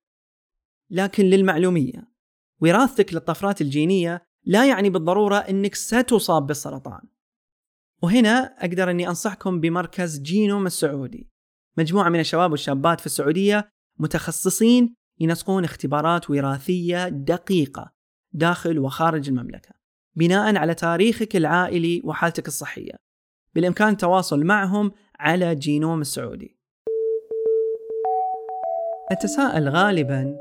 لكن 0.90 1.24
للمعلومية 1.24 2.10
وراثتك 2.60 3.14
للطفرات 3.14 3.60
الجينية 3.60 4.22
لا 4.44 4.68
يعني 4.68 4.90
بالضرورة 4.90 5.36
أنك 5.36 5.74
ستصاب 5.74 6.46
بالسرطان. 6.46 7.00
وهنا 8.02 8.54
أقدر 8.58 8.90
أني 8.90 9.08
أنصحكم 9.08 9.60
بمركز 9.60 10.18
جينوم 10.18 10.66
السعودي 10.66 11.30
مجموعة 11.78 12.08
من 12.08 12.20
الشباب 12.20 12.50
والشابات 12.50 13.00
في 13.00 13.06
السعودية 13.06 13.68
متخصصين 13.98 14.94
ينسقون 15.20 15.64
اختبارات 15.64 16.30
وراثية 16.30 17.08
دقيقة 17.08 17.92
داخل 18.32 18.78
وخارج 18.78 19.28
المملكة 19.28 19.70
بناء 20.16 20.56
على 20.56 20.74
تاريخك 20.74 21.36
العائلي 21.36 22.02
وحالتك 22.04 22.48
الصحية. 22.48 22.92
بالإمكان 23.54 23.88
التواصل 23.88 24.44
معهم 24.44 24.92
على 25.18 25.54
جينوم 25.54 26.00
السعودي. 26.00 26.58
أتساءل 29.10 29.68
غالبا 29.68 30.38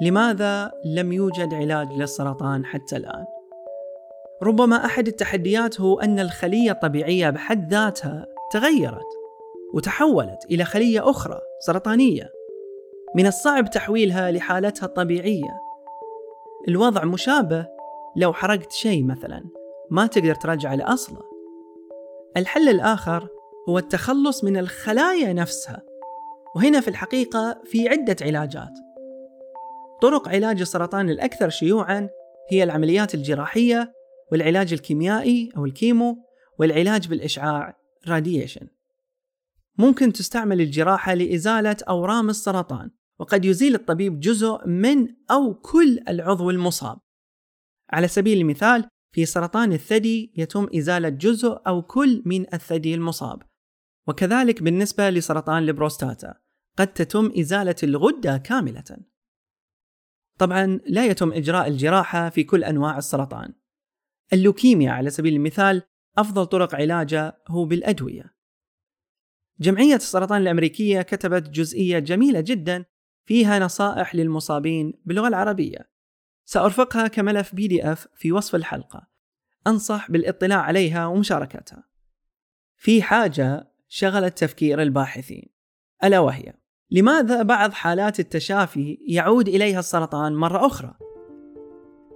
لماذا 0.00 0.72
لم 0.84 1.12
يوجد 1.12 1.54
علاج 1.54 1.92
للسرطان 1.92 2.64
حتى 2.64 2.96
الآن؟ 2.96 3.24
ربما 4.42 4.84
أحد 4.84 5.08
التحديات 5.08 5.80
هو 5.80 6.00
أن 6.00 6.18
الخلية 6.18 6.70
الطبيعية 6.70 7.30
بحد 7.30 7.70
ذاتها 7.70 8.26
تغيرت 8.52 9.06
وتحولت 9.74 10.44
إلى 10.50 10.64
خلية 10.64 11.10
أخرى 11.10 11.38
سرطانية. 11.66 12.35
من 13.14 13.26
الصعب 13.26 13.70
تحويلها 13.70 14.30
لحالتها 14.30 14.86
الطبيعية. 14.86 15.60
الوضع 16.68 17.04
مشابه 17.04 17.66
لو 18.16 18.32
حرقت 18.32 18.72
شيء 18.72 19.04
مثلا 19.04 19.44
ما 19.90 20.06
تقدر 20.06 20.34
ترجع 20.34 20.74
لأصله. 20.74 21.20
الحل 22.36 22.68
الآخر 22.68 23.28
هو 23.68 23.78
التخلص 23.78 24.44
من 24.44 24.56
الخلايا 24.56 25.32
نفسها 25.32 25.82
وهنا 26.56 26.80
في 26.80 26.88
الحقيقة 26.88 27.62
في 27.64 27.88
عدة 27.88 28.16
علاجات. 28.22 28.72
طرق 30.02 30.28
علاج 30.28 30.60
السرطان 30.60 31.10
الأكثر 31.10 31.48
شيوعا 31.48 32.08
هي 32.50 32.62
العمليات 32.62 33.14
الجراحية 33.14 33.92
والعلاج 34.32 34.72
الكيميائي 34.72 35.48
أو 35.56 35.64
ال 35.64 35.73
chemo 35.73 36.18
والعلاج 36.58 37.08
بالإشعاع 37.08 37.76
radiation 38.08 38.66
ممكن 39.78 40.12
تستعمل 40.12 40.60
الجراحة 40.60 41.14
لإزالة 41.14 41.76
أورام 41.88 42.30
السرطان 42.30 42.90
وقد 43.18 43.44
يزيل 43.44 43.74
الطبيب 43.74 44.20
جزء 44.20 44.66
من 44.66 45.08
أو 45.30 45.54
كل 45.54 46.00
العضو 46.08 46.50
المصاب. 46.50 46.98
على 47.90 48.08
سبيل 48.08 48.38
المثال 48.38 48.88
في 49.14 49.26
سرطان 49.26 49.72
الثدي 49.72 50.32
يتم 50.36 50.68
إزالة 50.76 51.08
جزء 51.08 51.60
أو 51.66 51.82
كل 51.82 52.22
من 52.26 52.54
الثدي 52.54 52.94
المصاب. 52.94 53.42
وكذلك 54.08 54.62
بالنسبة 54.62 55.10
لسرطان 55.10 55.62
البروستاتا 55.62 56.34
قد 56.78 56.92
تتم 56.92 57.32
إزالة 57.38 57.76
الغدة 57.82 58.36
كاملة. 58.36 58.98
طبعا 60.38 60.80
لا 60.86 61.06
يتم 61.06 61.32
إجراء 61.32 61.68
الجراحة 61.68 62.28
في 62.30 62.44
كل 62.44 62.64
أنواع 62.64 62.98
السرطان. 62.98 63.54
اللوكيميا 64.32 64.90
على 64.90 65.10
سبيل 65.10 65.34
المثال 65.34 65.82
أفضل 66.18 66.46
طرق 66.46 66.74
علاجه 66.74 67.42
هو 67.48 67.64
بالأدوية. 67.64 68.35
جمعية 69.60 69.96
السرطان 69.96 70.42
الأمريكية 70.42 71.02
كتبت 71.02 71.50
جزئية 71.50 71.98
جميلة 71.98 72.40
جدا 72.40 72.84
فيها 73.24 73.58
نصائح 73.58 74.14
للمصابين 74.14 74.92
باللغة 75.04 75.28
العربية. 75.28 75.90
سأرفقها 76.44 77.08
كملف 77.08 77.54
PDF 77.54 78.08
في 78.14 78.32
وصف 78.32 78.54
الحلقة. 78.54 79.06
أنصح 79.66 80.10
بالاطلاع 80.10 80.60
عليها 80.60 81.06
ومشاركتها. 81.06 81.84
في 82.76 83.02
حاجة 83.02 83.72
شغلت 83.88 84.38
تفكير 84.38 84.82
الباحثين. 84.82 85.48
ألا 86.04 86.18
وهي 86.18 86.52
لماذا 86.90 87.42
بعض 87.42 87.72
حالات 87.72 88.20
التشافي 88.20 88.98
يعود 89.08 89.48
إليها 89.48 89.78
السرطان 89.78 90.34
مرة 90.34 90.66
أخرى؟ 90.66 90.94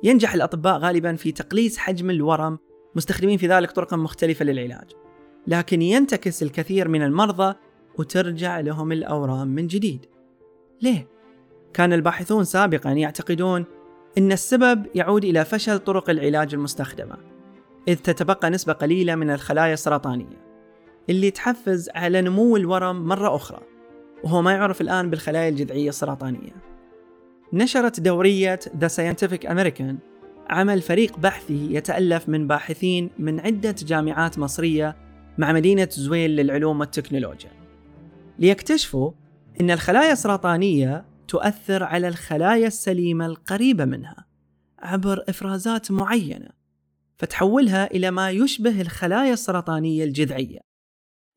ينجح 0.04 0.34
الأطباء 0.34 0.78
غالبا 0.78 1.16
في 1.16 1.32
تقليص 1.32 1.78
حجم 1.78 2.10
الورم 2.10 2.58
مستخدمين 2.94 3.38
في 3.38 3.46
ذلك 3.46 3.70
طرقا 3.70 3.96
مختلفة 3.96 4.44
للعلاج. 4.44 4.90
لكن 5.46 5.82
ينتكس 5.82 6.42
الكثير 6.42 6.88
من 6.88 7.02
المرضى 7.02 7.54
وترجع 7.98 8.60
لهم 8.60 8.92
الأورام 8.92 9.48
من 9.48 9.66
جديد 9.66 10.06
ليه؟ 10.82 11.08
كان 11.74 11.92
الباحثون 11.92 12.44
سابقا 12.44 12.90
يعتقدون 12.90 13.64
أن 14.18 14.32
السبب 14.32 14.86
يعود 14.94 15.24
إلى 15.24 15.44
فشل 15.44 15.78
طرق 15.78 16.10
العلاج 16.10 16.54
المستخدمة 16.54 17.16
إذ 17.88 17.96
تتبقى 17.96 18.50
نسبة 18.50 18.72
قليلة 18.72 19.14
من 19.14 19.30
الخلايا 19.30 19.74
السرطانية 19.74 20.50
اللي 21.10 21.30
تحفز 21.30 21.90
على 21.94 22.20
نمو 22.20 22.56
الورم 22.56 23.08
مرة 23.08 23.36
أخرى 23.36 23.60
وهو 24.24 24.42
ما 24.42 24.52
يعرف 24.52 24.80
الآن 24.80 25.10
بالخلايا 25.10 25.48
الجذعية 25.48 25.88
السرطانية 25.88 26.52
نشرت 27.52 28.00
دورية 28.00 28.60
The 28.80 28.88
Scientific 28.88 29.48
American 29.48 29.94
عمل 30.50 30.82
فريق 30.82 31.18
بحثي 31.18 31.74
يتألف 31.74 32.28
من 32.28 32.46
باحثين 32.46 33.10
من 33.18 33.40
عدة 33.40 33.74
جامعات 33.82 34.38
مصرية 34.38 34.96
مع 35.40 35.52
مدينة 35.52 35.88
زويل 35.92 36.30
للعلوم 36.30 36.80
والتكنولوجيا 36.80 37.50
ليكتشفوا 38.38 39.12
أن 39.60 39.70
الخلايا 39.70 40.12
السرطانية 40.12 41.04
تؤثر 41.28 41.82
على 41.82 42.08
الخلايا 42.08 42.66
السليمة 42.66 43.26
القريبة 43.26 43.84
منها 43.84 44.26
عبر 44.78 45.24
إفرازات 45.28 45.90
معينة 45.90 46.50
فتحولها 47.16 47.86
إلى 47.86 48.10
ما 48.10 48.30
يشبه 48.30 48.80
الخلايا 48.80 49.32
السرطانية 49.32 50.04
الجذعية 50.04 50.60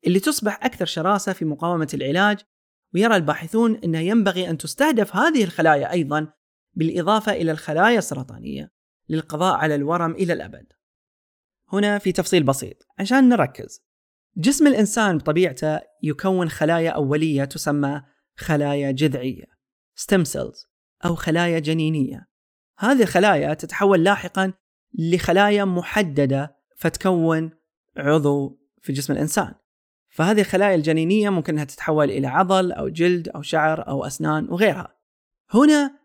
اللي 0.06 0.20
تصبح 0.20 0.64
أكثر 0.64 0.86
شراسة 0.86 1.32
في 1.32 1.44
مقاومة 1.44 1.88
العلاج 1.94 2.38
ويرى 2.94 3.16
الباحثون 3.16 3.76
أنه 3.84 3.98
ينبغي 3.98 4.50
أن 4.50 4.58
تستهدف 4.58 5.16
هذه 5.16 5.44
الخلايا 5.44 5.92
أيضا 5.92 6.32
بالإضافة 6.74 7.32
إلى 7.32 7.52
الخلايا 7.52 7.98
السرطانية 7.98 8.70
للقضاء 9.08 9.54
على 9.54 9.74
الورم 9.74 10.12
إلى 10.12 10.32
الأبد. 10.32 10.66
هنا 11.72 11.98
في 11.98 12.12
تفصيل 12.12 12.42
بسيط 12.42 12.86
عشان 12.98 13.28
نركز. 13.28 13.84
جسم 14.36 14.66
الإنسان 14.66 15.18
بطبيعته 15.18 15.80
يكون 16.02 16.48
خلايا 16.48 16.90
أولية 16.90 17.44
تسمى 17.44 18.02
خلايا 18.36 18.90
جذعية 18.90 19.44
stem 20.00 20.24
cells 20.24 20.66
أو 21.04 21.14
خلايا 21.14 21.58
جنينية. 21.58 22.28
هذه 22.78 23.02
الخلايا 23.02 23.54
تتحول 23.54 24.04
لاحقا 24.04 24.52
لخلايا 24.98 25.64
محددة 25.64 26.56
فتكون 26.76 27.50
عضو 27.96 28.60
في 28.82 28.92
جسم 28.92 29.12
الإنسان. 29.12 29.54
فهذه 30.08 30.40
الخلايا 30.40 30.74
الجنينية 30.74 31.30
ممكن 31.30 31.52
أنها 31.52 31.64
تتحول 31.64 32.10
إلى 32.10 32.26
عضل 32.26 32.72
أو 32.72 32.88
جلد 32.88 33.28
أو 33.28 33.42
شعر 33.42 33.88
أو 33.88 34.04
أسنان 34.04 34.48
وغيرها. 34.48 34.96
هنا 35.50 35.98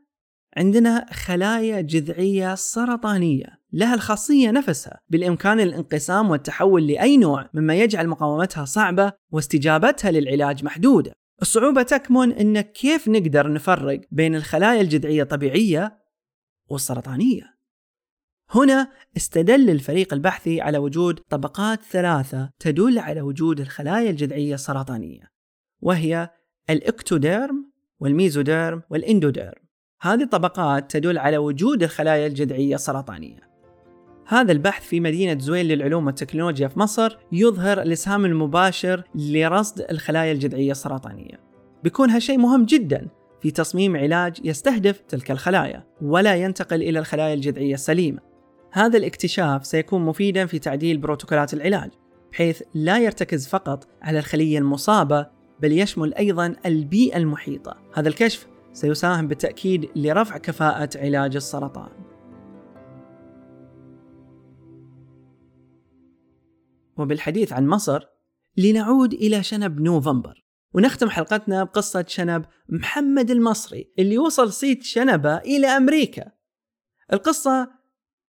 عندنا 0.57 1.05
خلايا 1.13 1.81
جذعية 1.81 2.55
سرطانية. 2.55 3.58
لها 3.73 3.95
الخاصية 3.95 4.51
نفسها 4.51 4.99
بالإمكان 5.10 5.60
الانقسام 5.60 6.29
والتحول 6.29 6.88
لأي 6.88 7.17
نوع 7.17 7.49
مما 7.53 7.75
يجعل 7.75 8.08
مقاومتها 8.08 8.65
صعبة 8.65 9.13
واستجابتها 9.32 10.12
للعلاج 10.12 10.63
محدودة. 10.63 11.13
الصعوبة 11.41 11.84
تكمن 11.84 12.32
أن 12.32 12.62
كيف 12.62 13.08
نقدر 13.08 13.53
نفرق 13.53 14.01
بين 14.12 14.36
الخلايا 14.36 14.82
الجذعية 14.82 15.23
الطبيعية 15.23 15.99
والسرطانية. 16.69 17.60
هنا 18.51 18.91
استدل 19.17 19.69
الفريق 19.69 20.13
البحثي 20.13 20.62
على 20.62 20.77
وجود 20.77 21.19
طبقات 21.19 21.84
ثلاثة 21.84 22.49
تدل 22.60 22.99
على 22.99 23.21
وجود 23.21 23.60
الخلايا 23.60 24.10
الجذعية 24.10 24.53
السرطانية 24.53 25.32
وهي 25.82 26.29
الإكتوديرم 26.69 27.71
والميزوديرم 27.99 28.82
والإندوديرم. 28.89 29.63
هذه 30.01 30.23
الطبقات 30.23 30.91
تدل 30.91 31.17
على 31.17 31.38
وجود 31.38 31.84
الخلايا 31.84 32.27
الجذعية 32.27 32.75
السرطانية. 32.75 33.48
هذا 34.29 34.51
البحث 34.51 34.87
في 34.87 34.99
مدينة 34.99 35.39
زويل 35.39 35.67
للعلوم 35.67 36.05
والتكنولوجيا 36.05 36.67
في 36.67 36.79
مصر 36.79 37.17
يظهر 37.31 37.81
الإسهام 37.81 38.25
المباشر 38.25 39.03
لرصد 39.15 39.85
الخلايا 39.91 40.31
الجذعية 40.31 40.71
السرطانية. 40.71 41.39
بيكون 41.83 42.09
هالشيء 42.09 42.37
مهم 42.37 42.65
جدا 42.65 43.07
في 43.41 43.51
تصميم 43.51 43.97
علاج 43.97 44.37
يستهدف 44.43 45.01
تلك 45.07 45.31
الخلايا 45.31 45.83
ولا 46.01 46.35
ينتقل 46.35 46.81
إلى 46.83 46.99
الخلايا 46.99 47.33
الجذعية 47.33 47.73
السليمة. 47.73 48.19
هذا 48.71 48.97
الاكتشاف 48.97 49.65
سيكون 49.65 50.05
مفيدا 50.05 50.45
في 50.45 50.59
تعديل 50.59 50.97
بروتوكولات 50.97 51.53
العلاج 51.53 51.89
بحيث 52.31 52.61
لا 52.73 52.99
يرتكز 52.99 53.47
فقط 53.47 53.87
على 54.01 54.19
الخلية 54.19 54.57
المصابة 54.57 55.27
بل 55.59 55.71
يشمل 55.71 56.13
أيضا 56.13 56.55
البيئة 56.65 57.17
المحيطة. 57.17 57.77
هذا 57.93 58.09
الكشف 58.09 58.47
سيساهم 58.73 59.27
بالتأكيد 59.27 59.89
لرفع 59.95 60.37
كفاءة 60.37 60.89
علاج 60.95 61.35
السرطان. 61.35 61.98
وبالحديث 66.99 67.53
عن 67.53 67.67
مصر 67.67 68.03
لنعود 68.57 69.13
إلى 69.13 69.43
شنب 69.43 69.81
نوفمبر. 69.81 70.45
ونختم 70.73 71.09
حلقتنا 71.09 71.63
بقصة 71.63 72.05
شنب 72.07 72.45
محمد 72.69 73.31
المصري 73.31 73.93
اللي 73.99 74.17
وصل 74.17 74.53
صيت 74.53 74.83
شنبة 74.83 75.38
إلى 75.38 75.67
أمريكا. 75.67 76.31
القصة 77.13 77.71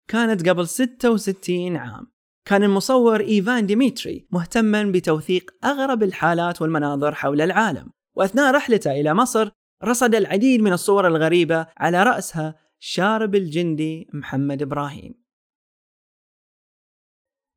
كانت 0.08 0.48
قبل 0.48 0.68
66 0.68 1.76
عام. 1.76 2.06
كان 2.44 2.62
المصور 2.62 3.20
إيفان 3.20 3.66
ديميتري 3.66 4.28
مهتما 4.30 4.82
بتوثيق 4.82 5.50
أغرب 5.64 6.02
الحالات 6.02 6.62
والمناظر 6.62 7.14
حول 7.14 7.40
العالم. 7.40 7.90
وأثناء 8.14 8.54
رحلته 8.54 8.90
إلى 8.90 9.14
مصر 9.14 9.50
رصد 9.84 10.14
العديد 10.14 10.60
من 10.60 10.72
الصور 10.72 11.06
الغريبة 11.06 11.66
على 11.78 12.02
رأسها 12.02 12.54
شارب 12.78 13.34
الجندي 13.34 14.08
محمد 14.12 14.62
إبراهيم. 14.62 15.19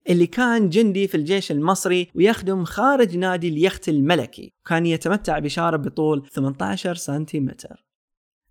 اللي 0.09 0.27
كان 0.27 0.69
جندي 0.69 1.07
في 1.07 1.17
الجيش 1.17 1.51
المصري 1.51 2.07
ويخدم 2.15 2.63
خارج 2.63 3.17
نادي 3.17 3.47
اليخت 3.47 3.89
الملكي. 3.89 4.53
كان 4.65 4.85
يتمتع 4.85 5.39
بشارب 5.39 5.81
بطول 5.81 6.27
18 6.29 6.95
سنتيمتر. 6.95 7.85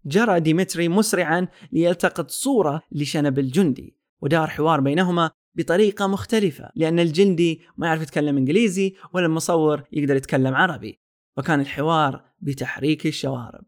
جرى 0.07 0.41
ديمتري 0.41 0.89
مسرعا 0.89 1.49
ليلتقط 1.73 2.31
صورة 2.31 2.83
لشنب 2.93 3.39
الجندي 3.39 3.97
ودار 4.21 4.47
حوار 4.47 4.81
بينهما 4.81 5.31
بطريقة 5.55 6.07
مختلفة 6.07 6.71
لأن 6.77 6.99
الجندي 6.99 7.61
ما 7.77 7.87
يعرف 7.87 8.03
يتكلم 8.03 8.37
إنجليزي 8.37 8.95
ولا 9.13 9.27
المصور 9.27 9.83
يقدر 9.93 10.17
يتكلم 10.17 10.55
عربي 10.55 11.01
وكان 11.37 11.61
الحوار 11.61 12.25
بتحريك 12.41 13.07
الشوارب. 13.07 13.65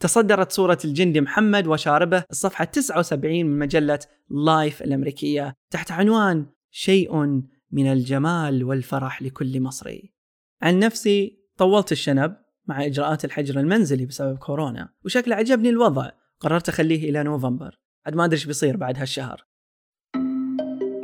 تصدرت 0.00 0.52
صورة 0.52 0.78
الجندي 0.84 1.20
محمد 1.20 1.66
وشاربه 1.66 2.24
الصفحة 2.30 2.64
79 2.64 3.46
من 3.46 3.58
مجلة 3.58 3.98
لايف 4.30 4.82
الأمريكية 4.82 5.54
تحت 5.70 5.92
عنوان 5.92 6.46
شيء 6.78 7.42
من 7.70 7.92
الجمال 7.92 8.64
والفرح 8.64 9.22
لكل 9.22 9.60
مصري. 9.60 10.12
عن 10.62 10.78
نفسي 10.78 11.38
طولت 11.56 11.92
الشنب 11.92 12.36
مع 12.66 12.84
إجراءات 12.84 13.24
الحجر 13.24 13.60
المنزلي 13.60 14.06
بسبب 14.06 14.38
كورونا 14.38 14.88
وشكل 15.04 15.32
عجبني 15.32 15.68
الوضع. 15.68 16.10
قررت 16.40 16.68
أخليه 16.68 17.10
إلى 17.10 17.22
نوفمبر. 17.22 17.78
عاد 18.06 18.14
ما 18.14 18.24
أدري 18.24 18.36
إيش 18.36 18.46
بيصير 18.46 18.76
بعد 18.76 18.98
هالشهر. 18.98 19.46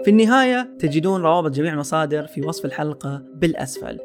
في 0.05 0.09
النهاية 0.09 0.77
تجدون 0.79 1.21
روابط 1.21 1.51
جميع 1.51 1.73
المصادر 1.73 2.27
في 2.27 2.41
وصف 2.41 2.65
الحلقة 2.65 3.27
بالأسفل. 3.35 3.99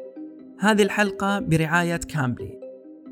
هذه 0.60 0.82
الحلقة 0.82 1.40
برعاية 1.40 1.96
كامبلي. 1.96 2.60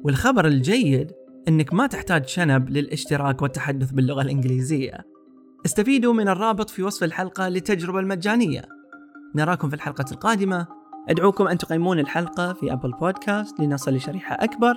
والخبر 0.05 0.47
الجيد 0.47 1.13
أنك 1.49 1.75
ما 1.75 1.87
تحتاج 1.87 2.27
شنب 2.27 2.71
للاشتراك 2.71 3.43
والتحدث 3.43 3.91
باللغة 3.91 4.23
الإنجليزية. 4.23 5.16
استفيدوا 5.65 6.13
من 6.13 6.29
الرابط 6.29 6.71
في 6.71 6.83
وصف 6.83 7.05
الحلقة 7.05 7.49
للتجربة 7.49 8.01
المجانية. 8.01 8.63
نراكم 9.35 9.69
في 9.69 9.75
الحلقة 9.75 10.05
القادمة. 10.13 10.67
أدعوكم 11.09 11.49
أن 11.49 11.59
تقيمون 11.59 11.99
الحلقة 11.99 12.53
في 12.53 12.73
أبل 12.73 12.91
بودكاست 12.91 13.61
لنصل 13.61 13.95
لشريحة 13.95 14.35
أكبر. 14.35 14.75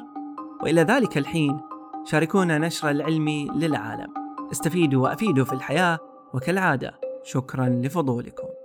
وإلى 0.64 0.82
ذلك 0.82 1.18
الحين 1.18 1.60
شاركونا 2.06 2.58
نشر 2.58 2.90
العلم 2.90 3.30
للعالم. 3.56 4.14
استفيدوا 4.52 5.04
وأفيدوا 5.04 5.46
في 5.46 5.54
الحياة 5.54 6.00
وكالعادة 6.34 7.00
شكرا 7.24 7.70
لفضولكم. 7.70 8.59